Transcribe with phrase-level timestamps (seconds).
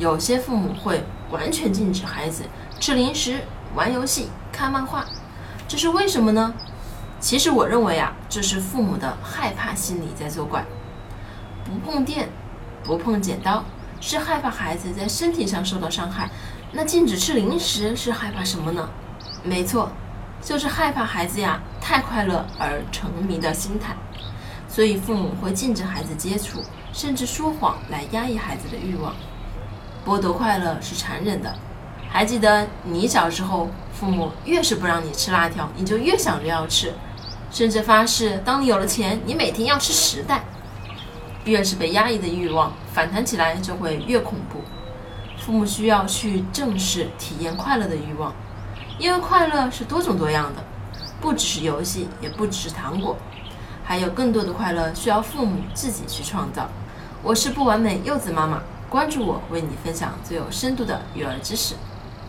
[0.00, 2.44] 有些父母会完全禁止孩子
[2.80, 3.42] 吃零食、
[3.74, 5.04] 玩游戏、看漫画，
[5.68, 6.54] 这是为什么呢？
[7.20, 10.64] 其实我认为啊，这是父母的害怕心理在作怪。
[11.66, 12.30] 不碰电，
[12.82, 13.62] 不碰剪刀，
[14.00, 16.30] 是害怕孩子在身体上受到伤害。
[16.72, 18.88] 那禁止吃零食是害怕什么呢？
[19.44, 19.90] 没错，
[20.40, 23.94] 就是害怕孩子呀太快乐而沉迷的心态。
[24.66, 29.14] 所以父母会禁止孩子接触，甚至说谎来压抑孩子的欲望。
[30.04, 31.54] 剥夺快乐是残忍的。
[32.08, 36.92] 还记得你小时候，父母越是不让你吃辣条，你就越想着要吃，
[37.50, 40.42] 甚至发誓，当你有了钱，你每天要吃十袋。
[41.44, 44.60] 越是被压抑的欲望反弹起来，就会越恐怖。
[45.38, 48.34] 父母需要去正视体验快乐的欲望，
[48.98, 50.62] 因为快乐是多种多样的，
[51.20, 53.16] 不只是游戏，也不只是糖果。
[53.84, 56.68] 还有更多的快乐需要父母自己去创造。
[57.22, 61.76] 我是不完美柚子妈妈，关注我，为你分享最有深度的育儿知识。